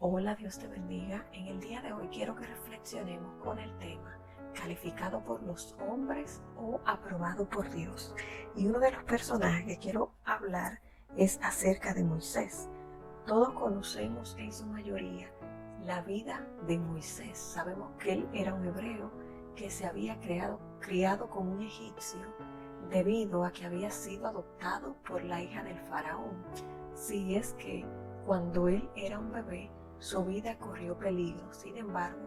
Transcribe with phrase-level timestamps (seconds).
[0.00, 1.24] Hola, Dios te bendiga.
[1.32, 4.18] En el día de hoy quiero que reflexionemos con el tema
[4.52, 8.12] calificado por los hombres o aprobado por Dios.
[8.56, 10.80] Y uno de los personajes que quiero hablar
[11.16, 12.68] es acerca de Moisés.
[13.24, 15.30] Todos conocemos en su mayoría
[15.86, 17.38] la vida de Moisés.
[17.38, 19.12] Sabemos que él era un hebreo
[19.54, 22.20] que se había creado, criado como un egipcio
[22.90, 26.44] debido a que había sido adoptado por la hija del faraón.
[26.94, 27.86] Si es que
[28.26, 29.70] cuando él era un bebé,
[30.04, 31.50] su vida corrió peligro.
[31.50, 32.20] Sin embargo,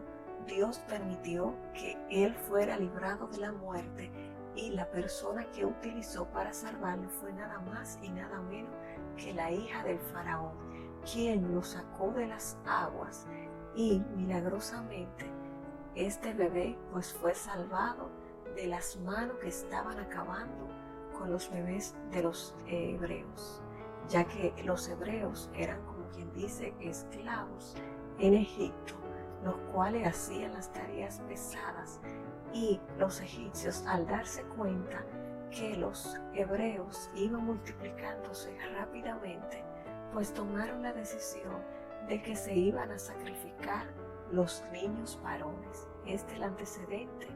[0.48, 4.10] Dios permitió que él fuera librado de la muerte
[4.56, 8.72] y la persona que utilizó para salvarlo fue nada más y nada menos
[9.16, 10.54] que la hija del faraón,
[11.10, 13.28] quien lo sacó de las aguas
[13.76, 15.30] y milagrosamente
[15.94, 18.10] este bebé pues fue salvado
[18.56, 20.66] de las manos que estaban acabando
[21.16, 23.62] con los bebés de los hebreos,
[24.08, 27.74] ya que los hebreos eran quien dice esclavos
[28.18, 28.94] en Egipto,
[29.44, 32.00] los cuales hacían las tareas pesadas
[32.52, 35.04] y los egipcios al darse cuenta
[35.50, 39.64] que los hebreos iban multiplicándose rápidamente,
[40.12, 41.62] pues tomaron la decisión
[42.08, 43.86] de que se iban a sacrificar
[44.30, 45.88] los niños varones.
[46.06, 47.28] Este es el antecedente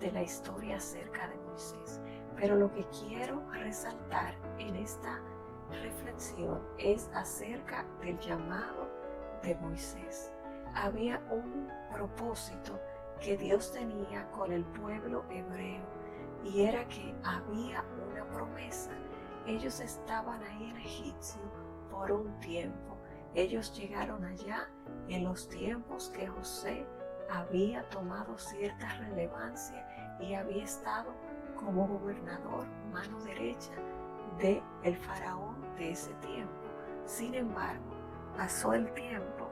[0.00, 2.00] de la historia acerca de Moisés.
[2.36, 5.20] Pero lo que quiero resaltar en esta
[5.74, 8.88] reflexión es acerca del llamado
[9.42, 10.32] de Moisés.
[10.74, 12.80] Había un propósito
[13.20, 15.84] que Dios tenía con el pueblo hebreo
[16.42, 18.90] y era que había una promesa.
[19.46, 21.40] Ellos estaban ahí en Egipcio
[21.90, 22.96] por un tiempo.
[23.34, 24.68] Ellos llegaron allá
[25.08, 26.86] en los tiempos que José
[27.30, 29.86] había tomado cierta relevancia
[30.20, 31.12] y había estado
[31.56, 33.72] como gobernador, mano derecha
[34.38, 36.52] de el faraón de ese tiempo.
[37.06, 37.84] Sin embargo,
[38.36, 39.48] pasó el tiempo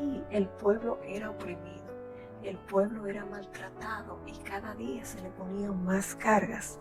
[0.00, 1.92] y el pueblo era oprimido,
[2.42, 6.78] el pueblo era maltratado y cada día se le ponían más cargas.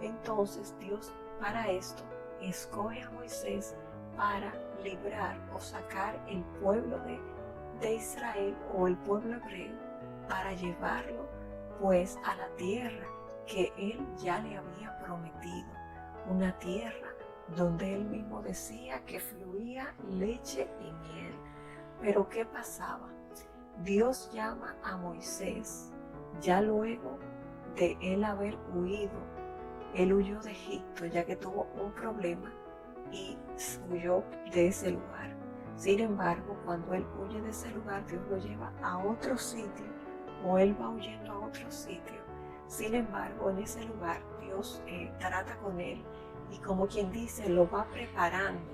[0.00, 2.02] Entonces Dios para esto
[2.40, 3.74] escoge a Moisés
[4.16, 4.52] para
[4.82, 7.18] librar o sacar el pueblo de,
[7.80, 9.72] de Israel o el pueblo hebreo
[10.28, 11.26] para llevarlo
[11.80, 13.06] pues a la tierra
[13.46, 15.83] que él ya le había prometido
[16.28, 17.08] una tierra
[17.56, 21.34] donde él mismo decía que fluía leche y miel.
[22.00, 23.08] Pero ¿qué pasaba?
[23.82, 25.92] Dios llama a Moisés
[26.40, 27.18] ya luego
[27.76, 29.34] de él haber huido.
[29.94, 32.52] Él huyó de Egipto ya que tuvo un problema
[33.12, 33.38] y
[33.90, 35.34] huyó de ese lugar.
[35.76, 39.86] Sin embargo, cuando él huye de ese lugar, Dios lo lleva a otro sitio
[40.44, 42.23] o él va huyendo a otro sitio.
[42.68, 46.02] Sin embargo, en ese lugar Dios eh, trata con él
[46.50, 48.72] y como quien dice, lo va preparando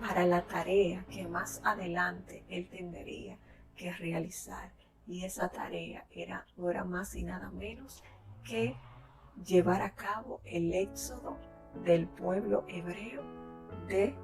[0.00, 3.38] para la tarea que más adelante él tendría
[3.76, 4.72] que realizar.
[5.06, 8.02] Y esa tarea era, no era más y nada menos
[8.44, 8.76] que
[9.44, 11.36] llevar a cabo el éxodo
[11.84, 13.22] del pueblo hebreo
[13.86, 14.14] de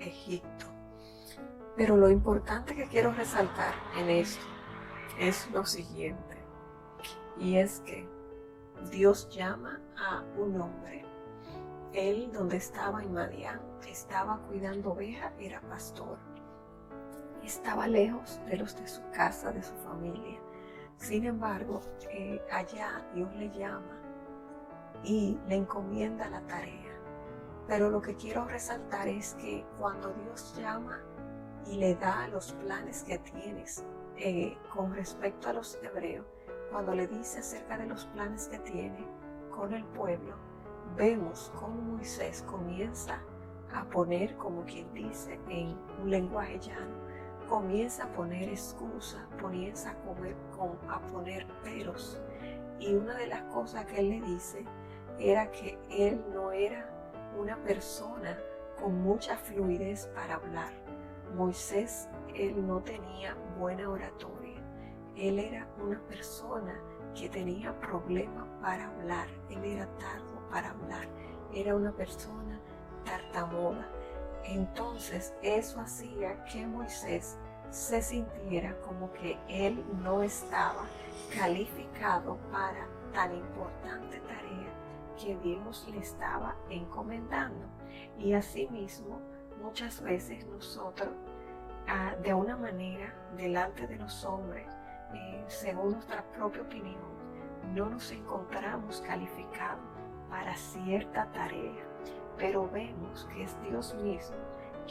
[0.00, 0.66] Egipto.
[1.76, 4.44] Pero lo importante que quiero resaltar en esto
[5.18, 6.36] es lo siguiente,
[7.38, 8.08] y es que
[8.90, 11.04] Dios llama a un hombre
[11.94, 16.18] él, donde estaba en Madián, estaba cuidando ovejas, era pastor.
[17.44, 20.40] Estaba lejos de los de su casa, de su familia.
[20.96, 21.80] Sin embargo,
[22.10, 24.00] eh, allá Dios le llama
[25.04, 26.98] y le encomienda la tarea.
[27.68, 31.00] Pero lo que quiero resaltar es que cuando Dios llama
[31.66, 33.84] y le da los planes que tienes
[34.16, 36.26] eh, con respecto a los hebreos,
[36.74, 39.06] cuando le dice acerca de los planes que tiene
[39.54, 40.34] con el pueblo,
[40.96, 43.20] vemos cómo Moisés comienza
[43.72, 46.96] a poner, como quien dice, en un lenguaje llano,
[47.48, 50.34] comienza a poner excusas, comienza a, comer,
[50.88, 52.20] a poner peros.
[52.80, 54.64] Y una de las cosas que él le dice
[55.20, 56.90] era que él no era
[57.38, 58.36] una persona
[58.82, 60.72] con mucha fluidez para hablar.
[61.36, 64.33] Moisés, él no tenía buena oratoria.
[65.16, 66.80] Él era una persona
[67.14, 69.28] que tenía problemas para hablar.
[69.50, 71.08] Él era tardo para hablar.
[71.52, 72.60] Era una persona
[73.04, 73.88] tartamuda.
[74.44, 77.38] Entonces eso hacía que Moisés
[77.70, 80.84] se sintiera como que él no estaba
[81.36, 84.72] calificado para tan importante tarea
[85.16, 87.66] que Dios le estaba encomendando.
[88.18, 89.20] Y asimismo,
[89.62, 91.10] muchas veces nosotros,
[91.88, 94.66] ah, de una manera, delante de los hombres,
[95.14, 97.00] eh, según nuestra propia opinión,
[97.74, 99.84] no nos encontramos calificados
[100.28, 101.84] para cierta tarea,
[102.36, 104.36] pero vemos que es Dios mismo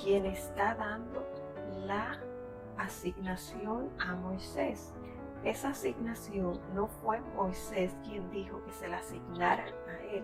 [0.02, 1.25] quien está dando
[1.86, 2.18] la
[2.78, 4.94] asignación a Moisés.
[5.44, 10.24] Esa asignación no fue Moisés quien dijo que se la asignara a él.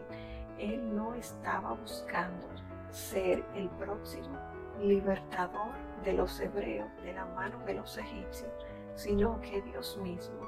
[0.57, 2.47] Él no estaba buscando
[2.91, 4.37] ser el próximo
[4.81, 5.73] libertador
[6.03, 8.51] de los hebreos de la mano de los egipcios,
[8.99, 10.41] sino que Dios mismo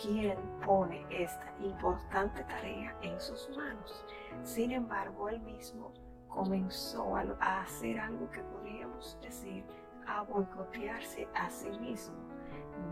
[0.00, 4.06] quien pone esta importante tarea en sus manos.
[4.42, 5.92] Sin embargo, él mismo
[6.26, 9.66] comenzó a, hacer algo que podríamos decir
[10.06, 12.16] a boicotearse a sí mismo.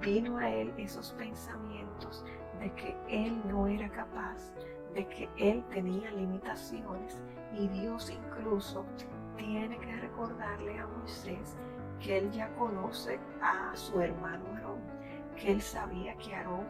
[0.01, 2.23] Vino a él esos pensamientos
[2.61, 4.53] de que él no era capaz,
[4.93, 7.23] de que él tenía limitaciones
[7.55, 8.85] y Dios incluso
[9.39, 11.57] tiene que recordarle a Moisés
[12.01, 14.98] que él ya conoce a su hermano Aarón,
[15.39, 16.67] que él sabía que Aarón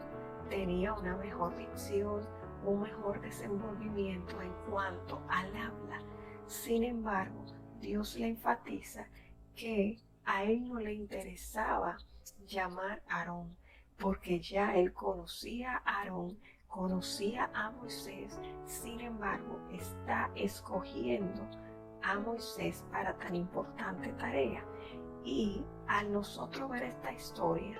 [0.49, 2.21] tenía una mejor dicción,
[2.63, 6.01] un mejor desenvolvimiento en cuanto al habla.
[6.47, 7.45] Sin embargo,
[7.79, 9.07] Dios le enfatiza
[9.55, 11.97] que a él no le interesaba
[12.45, 13.57] llamar a Aarón,
[13.97, 16.37] porque ya él conocía a Aarón,
[16.67, 21.49] conocía a Moisés, sin embargo, está escogiendo
[22.03, 24.63] a Moisés para tan importante tarea.
[25.31, 27.79] Y al nosotros ver esta historia,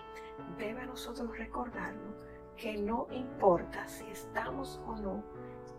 [0.59, 2.13] debe a nosotros recordarnos
[2.55, 5.23] que no importa si estamos o no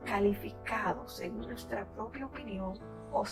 [0.04, 2.76] calificados según nuestra propia opinión
[3.12, 3.22] o,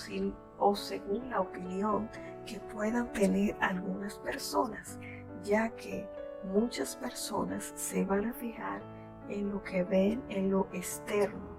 [0.60, 2.08] o según la opinión
[2.46, 5.00] que puedan tener algunas personas,
[5.42, 6.08] ya que
[6.44, 8.82] muchas personas se van a fijar
[9.28, 11.58] en lo que ven en lo externo.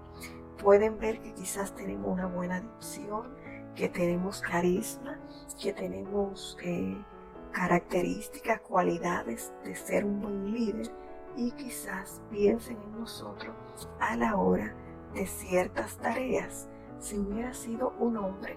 [0.56, 3.36] Pueden ver que quizás tenemos una buena dicción,
[3.74, 5.19] que tenemos carisma,
[5.60, 6.96] que tenemos eh,
[7.52, 10.90] características, cualidades de ser un buen líder
[11.36, 13.54] y quizás piensen en nosotros
[13.98, 14.74] a la hora
[15.14, 16.68] de ciertas tareas.
[16.98, 18.56] Si hubiera sido un hombre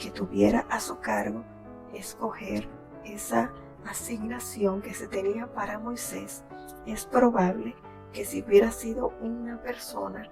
[0.00, 1.44] que tuviera a su cargo
[1.92, 2.68] escoger
[3.04, 3.52] esa
[3.84, 6.44] asignación que se tenía para Moisés,
[6.86, 7.74] es probable
[8.12, 10.28] que si hubiera sido una persona,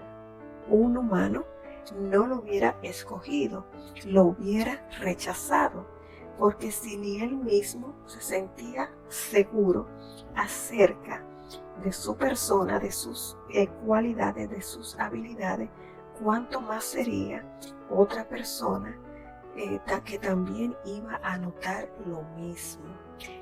[0.69, 1.45] un humano,
[1.99, 3.67] no lo hubiera escogido,
[4.07, 5.87] lo hubiera rechazado,
[6.39, 9.87] porque si ni él mismo se sentía seguro
[10.35, 11.25] acerca
[11.83, 15.69] de su persona, de sus eh, cualidades, de sus habilidades,
[16.23, 17.45] cuánto más sería
[17.91, 18.97] otra persona
[19.57, 22.85] eh, que también iba a notar lo mismo.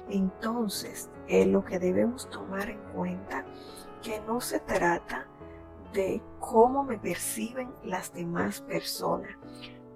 [0.08, 3.44] Entonces, es lo que debemos tomar en cuenta
[4.02, 5.26] que no se trata
[5.92, 9.30] de cómo me perciben las demás personas,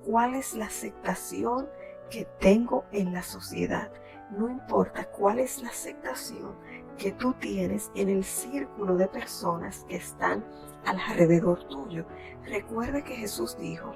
[0.04, 1.68] cuál es la aceptación
[2.10, 3.90] que tengo en la sociedad.
[4.30, 6.54] No importa cuál es la aceptación
[6.98, 10.44] que tú tienes en el círculo de personas que están
[10.84, 12.04] alrededor tuyo.
[12.44, 13.92] Recuerda que Jesús dijo,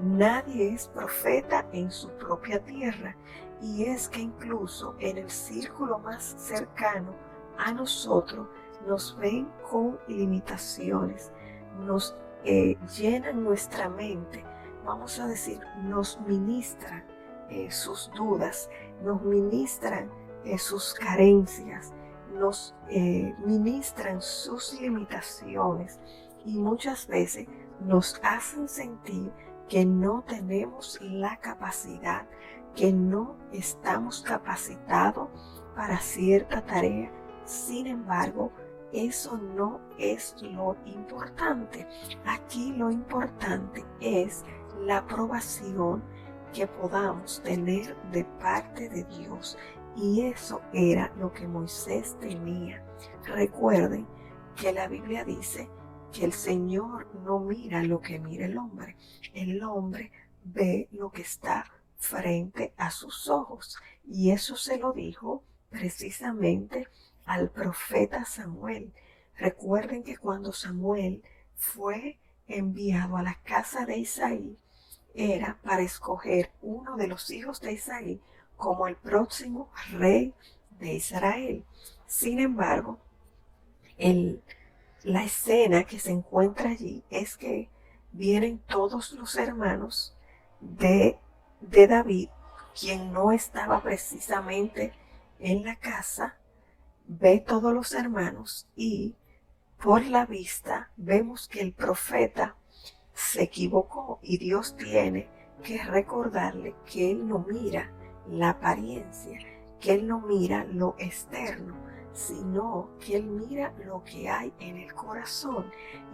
[0.00, 3.16] nadie es profeta en su propia tierra
[3.60, 7.12] y es que incluso en el círculo más cercano
[7.58, 8.48] a nosotros
[8.86, 11.32] nos ven con limitaciones,
[11.80, 14.44] nos eh, llenan nuestra mente,
[14.84, 17.04] vamos a decir, nos ministran
[17.50, 18.70] eh, sus dudas,
[19.02, 20.10] nos ministran
[20.44, 21.92] eh, sus carencias,
[22.32, 22.74] nos
[23.44, 25.98] ministran sus limitaciones
[26.44, 27.48] y muchas veces
[27.80, 29.32] nos hacen sentir
[29.68, 32.26] que no tenemos la capacidad,
[32.74, 35.28] que no estamos capacitados
[35.74, 37.10] para cierta tarea.
[37.44, 38.52] Sin embargo,
[38.92, 41.86] eso no es lo importante.
[42.24, 44.44] Aquí lo importante es
[44.80, 46.02] la aprobación
[46.52, 49.58] que podamos tener de parte de Dios.
[49.96, 52.84] Y eso era lo que Moisés tenía.
[53.24, 54.06] Recuerden
[54.56, 55.68] que la Biblia dice
[56.12, 58.96] que el Señor no mira lo que mira el hombre.
[59.34, 60.10] El hombre
[60.44, 61.64] ve lo que está
[61.96, 63.78] frente a sus ojos.
[64.06, 66.88] Y eso se lo dijo precisamente
[67.28, 68.92] al profeta Samuel.
[69.36, 71.22] Recuerden que cuando Samuel
[71.54, 72.18] fue
[72.48, 74.58] enviado a la casa de Isaí,
[75.14, 78.20] era para escoger uno de los hijos de Isaí
[78.56, 80.34] como el próximo rey
[80.80, 81.64] de Israel.
[82.06, 82.98] Sin embargo,
[85.04, 87.68] la escena que se encuentra allí es que
[88.12, 90.16] vienen todos los hermanos
[90.60, 91.18] de,
[91.60, 92.30] de David,
[92.78, 94.94] quien no estaba precisamente
[95.38, 96.37] en la casa,
[97.08, 99.16] ve todos los hermanos y
[99.82, 102.54] por la vista vemos que el profeta
[103.14, 105.28] se equivocó y Dios tiene
[105.62, 107.90] que recordarle que Él no mira
[108.28, 109.38] la apariencia,
[109.80, 111.76] que Él no mira lo externo,
[112.12, 115.70] sino que Él mira lo que hay en el corazón.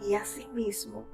[0.07, 1.05] Y asimismo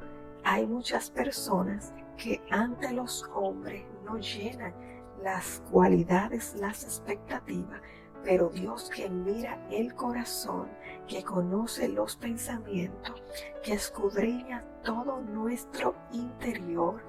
[0.44, 4.74] hay muchas personas que ante los hombres no llenan
[5.22, 7.80] las cualidades, las expectativas,
[8.24, 10.68] pero Dios que mira el corazón,
[11.06, 13.22] que conoce los pensamientos,
[13.62, 17.02] que escudriña todo nuestro interior,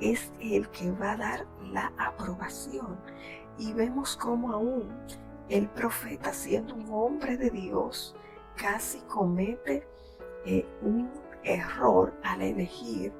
[0.00, 2.98] es el que va a dar la aprobación.
[3.58, 4.88] Y vemos como aún
[5.48, 8.14] el profeta, siendo un hombre de Dios,
[8.56, 9.86] casi comete
[10.44, 11.10] eh, un
[11.42, 13.12] error al elegir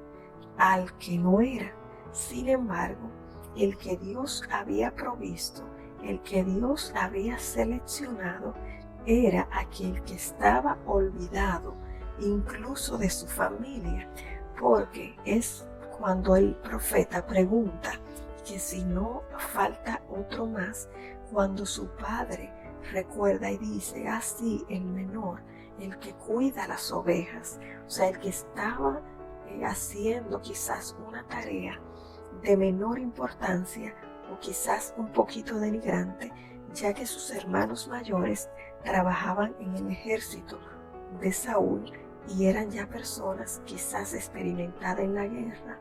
[0.58, 1.72] al que no era.
[2.12, 3.10] Sin embargo,
[3.56, 5.62] el que Dios había provisto,
[6.02, 8.54] el que Dios había seleccionado,
[9.06, 11.74] era aquel que estaba olvidado
[12.20, 14.08] incluso de su familia,
[14.58, 15.66] porque es
[15.98, 17.92] cuando el profeta pregunta
[18.46, 20.88] que si no falta otro más,
[21.32, 22.52] cuando su padre
[22.92, 25.42] recuerda y dice, así el menor,
[25.78, 29.00] el que cuida las ovejas, o sea, el que estaba
[29.46, 31.80] eh, haciendo quizás una tarea
[32.42, 33.94] de menor importancia
[34.32, 36.32] o quizás un poquito denigrante,
[36.74, 38.48] ya que sus hermanos mayores
[38.84, 40.58] trabajaban en el ejército
[41.20, 41.90] de Saúl
[42.28, 45.80] y eran ya personas quizás experimentadas en la guerra,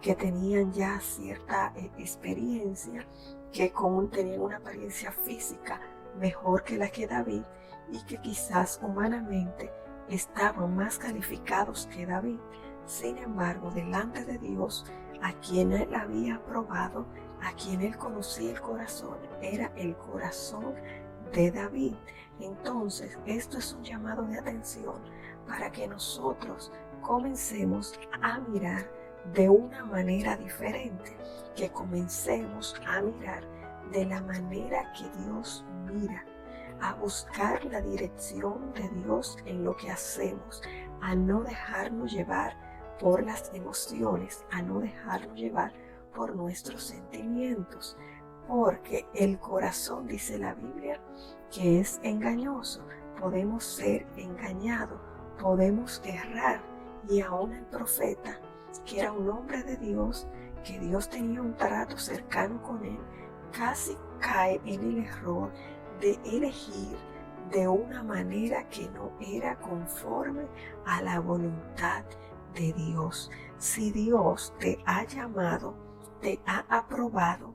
[0.00, 3.06] que tenían ya cierta eh, experiencia,
[3.52, 5.80] que con, tenían una apariencia física
[6.18, 7.42] mejor que la que David
[7.90, 9.70] y que quizás humanamente
[10.08, 12.38] estaban más calificados que David.
[12.86, 14.84] Sin embargo, delante de Dios,
[15.22, 17.06] a quien él había probado,
[17.42, 20.74] a quien él conocía el corazón, era el corazón
[21.32, 21.94] de David.
[22.40, 24.96] Entonces, esto es un llamado de atención
[25.46, 28.90] para que nosotros comencemos a mirar
[29.34, 31.16] de una manera diferente,
[31.54, 33.44] que comencemos a mirar
[33.92, 36.24] de la manera que Dios mira,
[36.80, 40.62] a buscar la dirección de Dios en lo que hacemos,
[41.02, 42.56] a no dejarnos llevar
[42.98, 45.72] por las emociones, a no dejarnos llevar
[46.14, 47.96] por nuestros sentimientos,
[48.48, 51.00] porque el corazón, dice la Biblia,
[51.50, 52.82] que es engañoso,
[53.20, 55.00] podemos ser engañados,
[55.40, 56.62] podemos errar,
[57.08, 58.38] y aún el profeta,
[58.84, 60.26] que era un hombre de Dios,
[60.64, 62.98] que Dios tenía un trato cercano con él,
[63.56, 65.50] casi cae en el error
[66.00, 66.96] de elegir
[67.50, 70.46] de una manera que no era conforme
[70.86, 72.04] a la voluntad
[72.54, 73.30] de Dios.
[73.58, 75.74] Si Dios te ha llamado,
[76.20, 77.54] te ha aprobado,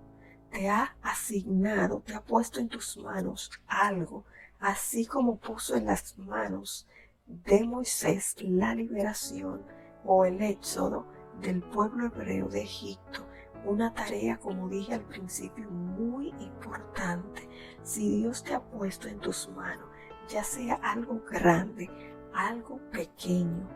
[0.52, 4.26] te ha asignado, te ha puesto en tus manos algo,
[4.60, 6.88] así como puso en las manos
[7.26, 9.64] de Moisés la liberación
[10.04, 11.06] o el éxodo
[11.42, 13.26] del pueblo hebreo de Egipto,
[13.66, 17.50] una tarea, como dije al principio, muy importante.
[17.82, 19.90] Si Dios te ha puesto en tus manos,
[20.30, 21.90] ya sea algo grande,
[22.34, 23.68] algo pequeño,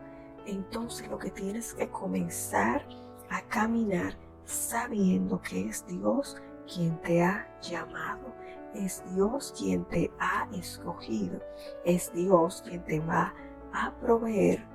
[0.46, 2.88] entonces lo que tienes que comenzar
[3.29, 4.15] a caminar
[4.50, 6.38] sabiendo que es Dios
[6.72, 8.34] quien te ha llamado,
[8.74, 11.39] es Dios quien te ha escogido,
[11.86, 13.34] es Dios quien te va
[13.74, 14.65] a proveer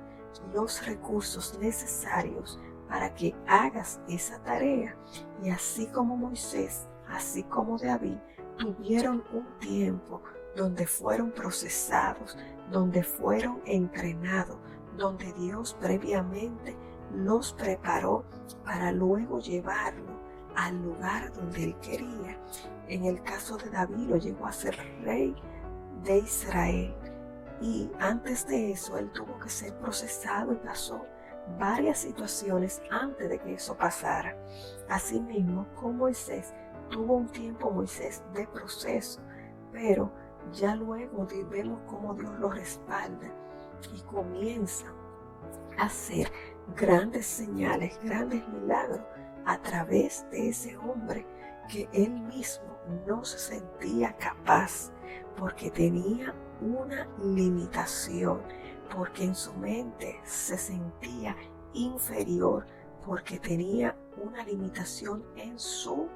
[0.53, 4.95] los recursos necesarios para que hagas esa tarea.
[5.43, 8.17] Y así como Moisés, así como David,
[8.57, 10.21] tuvieron un tiempo
[10.55, 12.37] donde fueron procesados,
[12.71, 14.57] donde fueron entrenados,
[14.97, 16.77] donde Dios previamente
[17.13, 18.23] los preparó
[18.63, 20.15] para luego llevarlo
[20.55, 22.39] al lugar donde él quería.
[22.87, 25.35] En el caso de David lo llevó a ser rey
[26.03, 26.93] de Israel.
[27.61, 31.05] Y antes de eso él tuvo que ser procesado y pasó
[31.59, 34.35] varias situaciones antes de que eso pasara.
[34.89, 36.53] Asimismo, con Moisés,
[36.89, 39.21] tuvo un tiempo Moisés de proceso,
[39.71, 40.11] pero
[40.51, 43.27] ya luego vemos cómo Dios lo respalda
[43.93, 44.85] y comienza
[45.77, 46.31] a hacer
[46.75, 49.01] grandes señales, grandes milagros
[49.45, 51.25] a través de ese hombre
[51.69, 54.91] que él mismo no se sentía capaz
[55.37, 58.41] porque tenía una limitación
[58.93, 61.35] porque en su mente se sentía
[61.73, 62.65] inferior,
[63.05, 66.07] porque tenía una limitación en su,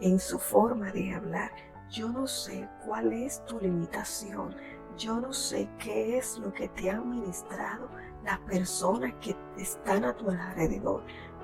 [0.00, 1.50] en su forma de hablar.
[1.90, 4.54] Yo no sé cuál es tu limitación.
[4.96, 7.88] Yo no sé qué es lo que te han ministrado
[8.24, 11.02] las personas que están a tu alrededor.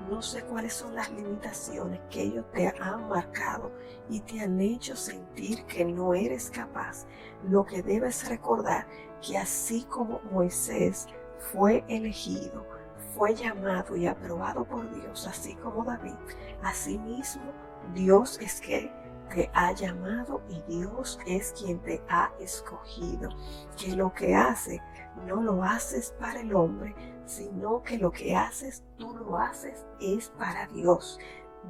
[0.09, 3.71] No sé cuáles son las limitaciones que ellos te han marcado
[4.09, 7.07] y te han hecho sentir que no eres capaz.
[7.49, 8.85] Lo que debes recordar
[9.25, 11.07] que así como Moisés
[11.51, 12.65] fue elegido,
[13.15, 16.15] fue llamado y aprobado por Dios, así como David,
[16.61, 17.43] asimismo
[17.93, 18.91] Dios es que
[19.29, 23.29] te ha llamado y Dios es quien te ha escogido.
[23.77, 24.81] Que lo que hace
[25.25, 30.29] no lo haces para el hombre, sino que lo que haces, tú lo haces es
[30.37, 31.19] para Dios.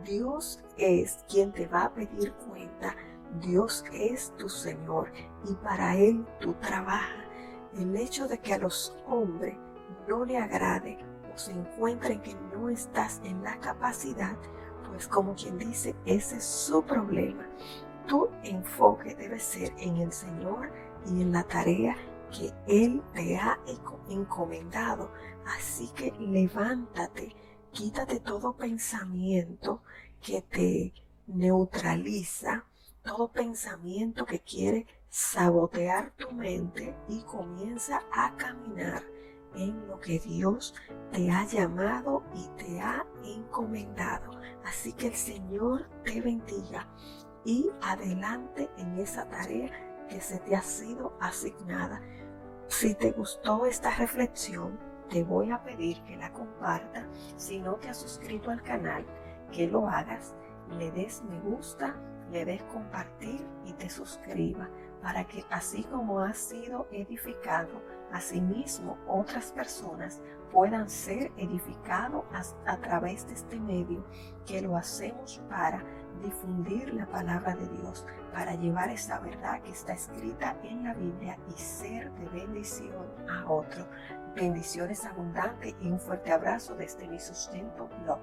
[0.03, 2.95] Dios es quien te va a pedir cuenta
[3.41, 5.11] Dios es tu Señor
[5.45, 7.25] y para Él tú trabajas.
[7.77, 9.57] El hecho de que a los hombres
[10.07, 10.97] no le agrade
[11.33, 14.37] o se encuentren que no estás en la capacidad,
[14.95, 17.45] pues como quien dice, ese es su problema.
[18.07, 20.71] Tu enfoque debe ser en el Señor
[21.05, 21.97] y en la tarea
[22.31, 23.59] que Él te ha
[24.09, 25.11] encomendado.
[25.45, 27.35] Así que levántate,
[27.71, 29.81] quítate todo pensamiento
[30.21, 30.93] que te
[31.27, 32.63] neutraliza,
[33.03, 39.03] todo pensamiento que quiere sabotear tu mente y comienza a caminar
[39.57, 40.73] en lo que Dios
[41.11, 44.31] te ha llamado y te ha encomendado.
[44.65, 46.87] Así que el Señor te bendiga
[47.43, 49.71] y adelante en esa tarea
[50.09, 52.01] que se te ha sido asignada.
[52.67, 57.05] Si te gustó esta reflexión, te voy a pedir que la compartas.
[57.37, 59.05] Si no te has suscrito al canal,
[59.51, 60.35] que lo hagas,
[60.77, 61.95] le des me gusta,
[62.31, 64.69] le des compartir y te suscriba
[65.01, 67.81] para que así como has sido edificado,
[68.11, 70.21] asimismo otras personas
[70.51, 72.23] puedan ser edificados
[72.65, 74.05] a, través de este medio
[74.45, 75.83] que lo hacemos para
[76.23, 81.37] difundir la palabra de Dios, para llevar esa verdad que está escrita en la Biblia
[81.53, 83.85] y ser de bendición a otro.
[84.33, 88.19] Bendiciones abundantes y un fuerte abrazo desde mi sustento blog.